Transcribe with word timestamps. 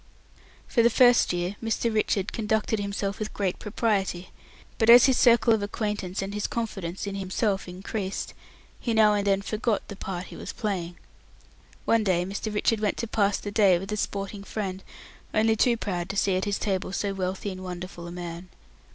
For 0.67 0.81
the 0.81 0.89
first 0.89 1.31
year 1.31 1.57
Mr. 1.63 1.93
Richard 1.93 2.33
conducted 2.33 2.79
himself 2.79 3.19
with 3.19 3.35
great 3.35 3.59
propriety, 3.59 4.31
but 4.79 4.89
as 4.89 5.05
his 5.05 5.15
circle 5.15 5.53
of 5.53 5.61
acquaintance 5.61 6.23
and 6.23 6.33
his 6.33 6.47
confidence 6.47 7.05
in 7.05 7.13
himself 7.13 7.67
increased, 7.67 8.33
he 8.79 8.95
now 8.95 9.13
and 9.13 9.27
then 9.27 9.43
forgot 9.43 9.87
the 9.89 9.95
part 9.95 10.23
he 10.33 10.35
was 10.35 10.53
playing. 10.53 10.97
One 11.85 12.03
day 12.03 12.25
Mr. 12.25 12.51
Richard 12.51 12.79
went 12.79 12.97
to 12.97 13.05
pass 13.07 13.37
the 13.37 13.51
day 13.51 13.77
with 13.77 13.91
a 13.91 13.95
sporting 13.97 14.43
friend, 14.43 14.81
only 15.35 15.55
too 15.55 15.77
proud 15.77 16.09
to 16.09 16.17
see 16.17 16.35
at 16.35 16.45
his 16.45 16.57
table 16.57 16.91
so 16.91 17.13
wealthy 17.13 17.51
and 17.51 17.63
wonderful 17.63 18.07
a 18.07 18.11
man. 18.11 18.49